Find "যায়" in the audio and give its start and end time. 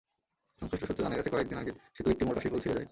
2.67-2.79